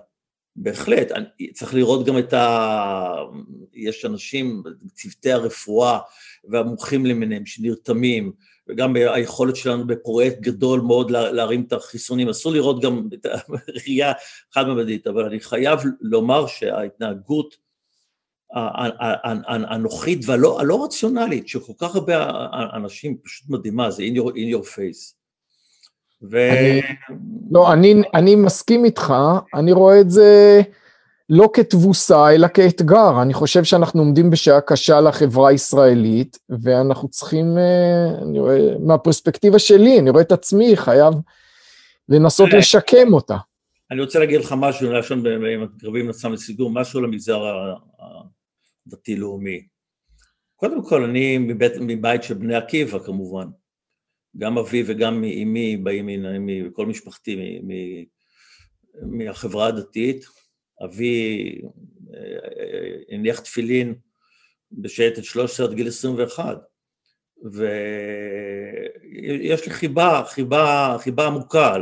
[0.57, 3.15] בהחלט, אני, צריך לראות גם את ה...
[3.75, 4.63] יש אנשים,
[4.95, 5.99] צוותי הרפואה
[6.45, 8.33] והמומחים למיניהם שנרתמים,
[8.71, 13.27] וגם היכולת שלנו בפרויקט גדול מאוד להרים את החיסונים, אסור לראות גם את
[13.69, 14.13] הראייה
[14.53, 17.57] חד-ממדית, אבל אני חייב לומר שההתנהגות
[19.47, 22.27] הנוחית והלא רציונלית של כל כך הרבה
[22.77, 25.15] אנשים פשוט מדהימה, זה in your, in your face.
[26.23, 26.51] ו...
[26.51, 26.81] אני,
[27.51, 29.15] לא, אני, אני מסכים איתך,
[29.55, 30.61] אני רואה את זה
[31.31, 33.23] לא כתבוסה, אלא כאתגר.
[33.23, 39.99] אני חושב שאנחנו עומדים בשעה קשה לחברה הישראלית, ואנחנו צריכים, אה, אני רואה, מהפרספקטיבה שלי,
[39.99, 41.15] אני רואה את עצמי חייב
[42.09, 43.37] לנסות לשקם אותה.
[43.91, 47.43] אני רוצה להגיד לך משהו, לשון, אם מתקרבים לסם לסידור, משהו למגזר
[48.87, 49.67] הדתי-לאומי.
[50.57, 53.47] קודם כל, אני מבית, מבית של בני עקיבא כמובן.
[54.39, 56.09] גם אבי וגם אמי באים
[56.47, 57.61] מכל משפחתי,
[59.03, 60.40] מהחברה הדתית.
[60.85, 61.61] אבי
[62.15, 62.39] אה,
[63.09, 63.95] הניח תפילין
[64.73, 66.59] בשייטת 13 עד גיל 21,
[67.45, 71.77] ויש לי חיבה, חיבה, חיבה עמוקה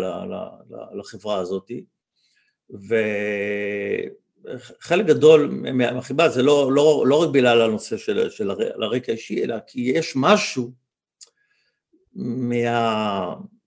[0.94, 1.70] לחברה הזאת,
[4.44, 9.56] וחלק גדול מהחיבה זה לא, לא, לא רק בגלל הנושא של, של הרקע האישי, אלא
[9.66, 10.72] כי יש משהו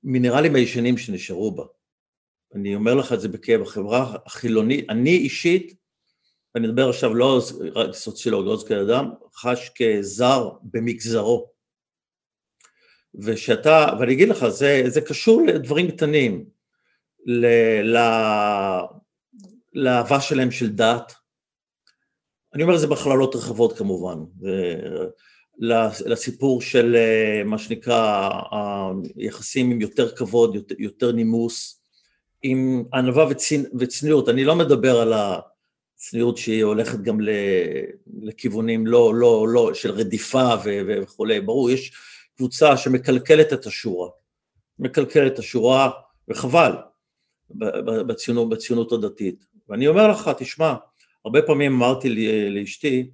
[0.03, 1.63] מהמינרלים הישנים שנשארו בה.
[2.55, 5.73] אני אומר לך את זה בכאב, החברה החילונית, אני אישית,
[6.55, 7.41] ואני מדבר עכשיו לא
[7.75, 11.51] רק סוציולוג, לא כאדם, חש כזר במגזרו.
[13.15, 16.45] ושאתה, ואני אגיד לך, זה, זה קשור לדברים קטנים,
[17.25, 17.45] ל,
[17.81, 17.99] ל,
[19.73, 21.13] לאהבה שלהם של דת,
[22.53, 24.17] אני אומר את זה בכללות רחבות כמובן,
[26.05, 26.95] לסיפור של
[27.45, 28.29] מה שנקרא
[29.15, 31.80] היחסים עם יותר כבוד, יותר, יותר נימוס,
[32.43, 33.63] עם ענווה וצנ...
[33.79, 37.19] וצניעות, אני לא מדבר על הצניעות שהיא הולכת גם
[38.21, 40.81] לכיוונים לא, לא, לא, של רדיפה ו...
[40.87, 41.91] וכולי, ברור, יש
[42.37, 44.09] קבוצה שמקלקלת את השורה,
[44.79, 45.89] מקלקלת את השורה,
[46.27, 46.71] וחבל,
[48.07, 49.45] בציונות, בציונות הדתית.
[49.69, 50.73] ואני אומר לך, תשמע,
[51.25, 52.09] הרבה פעמים אמרתי
[52.49, 53.11] לאשתי,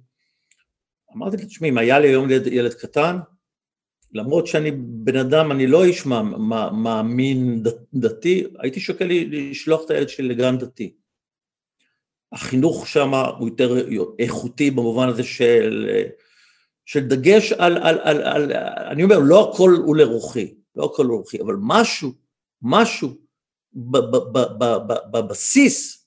[1.16, 3.18] אמרתי לי, תשמעי, אם היה לי היום ילד, ילד קטן,
[4.12, 6.06] למרות שאני בן אדם, אני לא איש
[6.72, 7.62] מאמין
[7.94, 10.94] דתי, הייתי שוקל לשלוח את הילד שלי לגן דתי.
[12.32, 13.88] החינוך שם הוא יותר
[14.18, 15.90] איכותי במובן הזה של,
[16.84, 18.52] של דגש על, על, על, על,
[18.90, 22.12] אני אומר, לא הכל הוא לרוחי, לא הכל הוא לרוחי, אבל משהו,
[22.62, 23.08] משהו
[25.12, 26.06] בבסיס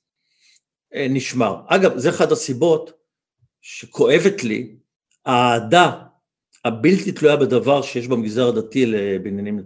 [0.93, 1.61] אה, נשמר.
[1.67, 2.93] אגב, זה אחת הסיבות
[3.61, 4.75] שכואבת לי
[5.25, 6.03] האהדה
[6.65, 9.61] הבלתי תלויה בדבר שיש במגזר הדתי לבנימין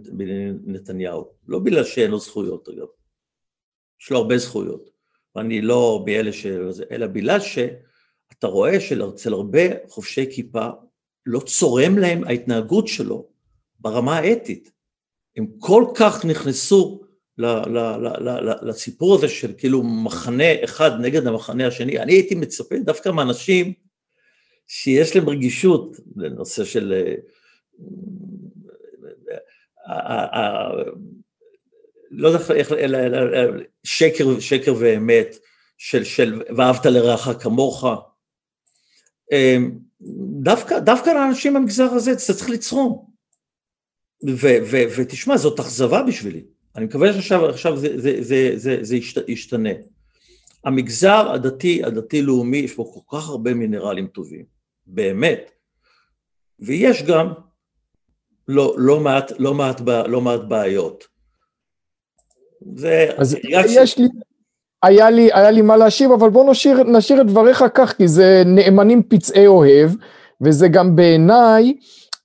[0.66, 1.28] נתניהו.
[1.48, 2.86] לא בגלל שאין לו זכויות, אגב.
[4.02, 4.90] יש לו הרבה זכויות.
[5.36, 6.46] ואני לא מאלה ש...
[6.90, 10.68] אלא בגלל שאתה רואה שאצל הרבה חובשי כיפה
[11.26, 13.28] לא צורם להם ההתנהגות שלו
[13.80, 14.72] ברמה האתית.
[15.36, 17.02] הם כל כך נכנסו
[18.62, 21.98] לסיפור הזה של כאילו מחנה אחד נגד המחנה השני.
[21.98, 23.72] אני הייתי מצפה דווקא מאנשים
[24.66, 27.14] שיש להם רגישות לנושא של אה,
[29.88, 30.68] אה,
[32.10, 32.98] לא יודע איך, אלא
[33.84, 35.36] שקר, שקר ואמת,
[35.78, 37.84] של, של ואהבת לרעך כמוך.
[39.32, 39.78] אמ,
[40.42, 43.06] דווקא, דווקא לאנשים במגזר הזה אתה צריך לצרום.
[44.28, 46.44] ו, ו, ותשמע, זאת אכזבה בשבילי.
[46.76, 48.96] אני מקווה שעכשיו זה, זה, זה, זה, זה
[49.28, 49.70] ישתנה.
[50.64, 54.44] המגזר הדתי, הדתי-לאומי, יש בו כל כך הרבה מינרלים טובים,
[54.86, 55.50] באמת.
[56.60, 57.32] ויש גם
[58.48, 61.04] לא, לא, מעט, לא, מעט, לא מעט בעיות.
[62.74, 63.08] זה...
[63.16, 64.08] אז יש לי,
[64.82, 68.42] היה לי, היה לי מה להשיב, אבל בוא נשאיר, נשאיר את דבריך כך, כי זה
[68.46, 69.90] נאמנים פצעי אוהב,
[70.40, 71.74] וזה גם בעיניי,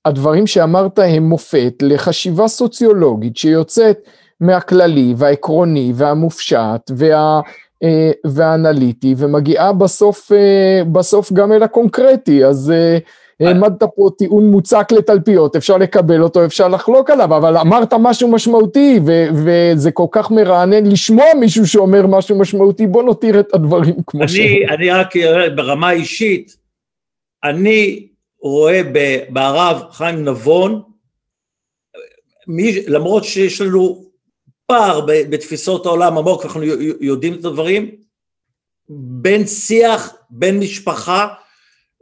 [0.06, 3.98] הדברים שאמרת הם מופת לחשיבה סוציולוגית שיוצאת
[4.40, 7.42] מהכללי והעקרוני והמופשט וה,
[7.84, 12.98] אה, והאנליטי, ומגיעה בסוף, אה, בסוף גם אל הקונקרטי, אז אה,
[13.48, 19.00] העמדת פה טיעון מוצק לתלפיות, אפשר לקבל אותו, אפשר לחלוק עליו, אבל אמרת משהו משמעותי,
[19.06, 24.28] ו- וזה כל כך מרענן לשמוע מישהו שאומר משהו משמעותי, בוא נותיר את הדברים כמו
[24.28, 24.70] שהם.
[24.70, 25.14] אני רק
[25.56, 26.56] ברמה אישית,
[27.44, 28.08] אני
[28.42, 28.82] רואה
[29.30, 30.82] בהרב חיים נבון,
[32.48, 34.11] מי, למרות שיש לנו
[34.72, 36.64] פער בתפיסות העולם עמוק, אנחנו
[37.02, 37.96] יודעים את הדברים,
[38.90, 41.28] בין שיח, בין משפחה,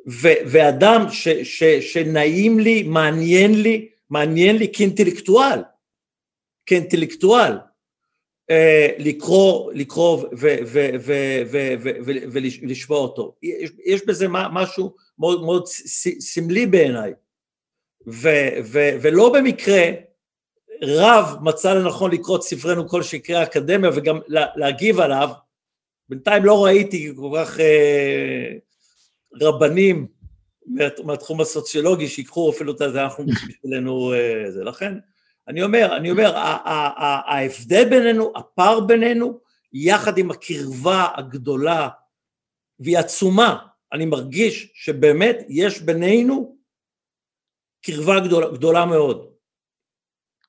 [0.07, 5.59] ו- ואדם ש- ש- שנעים לי, מעניין לי, מעניין לי כאינטלקטואל,
[6.65, 7.57] כאינטלקטואל,
[8.49, 10.23] אה, לקרוא, לקרוא
[12.61, 13.35] ולשמוע אותו.
[13.43, 15.67] יש, יש בזה משהו מאוד מאוד
[16.19, 17.13] סמלי בעיניי,
[18.07, 20.08] ו- ו- ולא במקרה
[20.81, 24.19] רב מצא לנכון לקרוא את ספרנו כל שקרי האקדמיה וגם
[24.55, 25.29] להגיב עליו,
[26.09, 28.51] בינתיים לא ראיתי כל כך אה,
[29.41, 30.07] רבנים
[31.03, 34.63] מהתחום הסוציולוגי שיקחו אפילו את זה, אנחנו בשבילנו אה, זה.
[34.63, 34.93] לכן,
[35.47, 39.39] אני אומר, אני אומר, ההבדל בינינו, הפער בינינו,
[39.73, 41.89] יחד עם הקרבה הגדולה
[42.79, 43.57] והיא עצומה,
[43.93, 46.57] אני מרגיש שבאמת יש בינינו
[47.81, 49.28] קרבה גדולה, גדולה מאוד.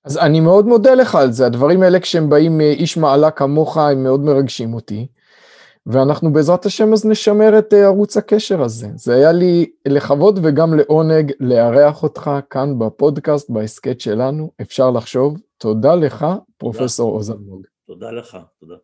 [0.05, 4.03] אז אני מאוד מודה לך על זה, הדברים האלה כשהם באים מאיש מעלה כמוך הם
[4.03, 5.07] מאוד מרגשים אותי.
[5.87, 8.89] ואנחנו בעזרת השם אז נשמר את אה, ערוץ הקשר הזה.
[8.95, 15.37] זה היה לי לכבוד וגם לעונג לארח אותך כאן בפודקאסט, בהסכת שלנו, אפשר לחשוב.
[15.59, 16.27] תודה לך,
[16.59, 17.63] פרופסור עוז אלמוג.
[17.87, 18.75] תודה לך, תודה.